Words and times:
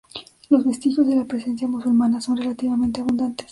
Los 0.49 0.65
vestigios 0.65 1.05
de 1.05 1.15
la 1.15 1.25
presencia 1.25 1.67
musulmana 1.67 2.19
son 2.21 2.35
relativamente 2.37 3.01
abundantes. 3.01 3.45